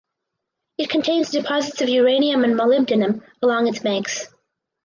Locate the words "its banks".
3.67-4.27